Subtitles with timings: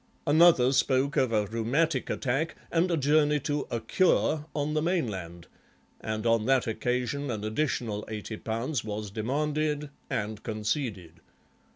[0.25, 5.45] Another spoke of a rheumatic attack and a journey to a 'cure' on the mainland,
[5.99, 11.19] and on that occasion an additional eighty pounds was demanded and conceded.